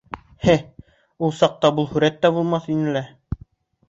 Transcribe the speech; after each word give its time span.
—Һе, 0.45 0.53
ул 1.27 1.33
саҡта 1.39 1.71
был 1.79 1.87
һүрәт 1.91 2.17
тә 2.23 2.31
булмаҫ 2.39 2.65
ине 2.77 2.95
лә. 2.97 3.03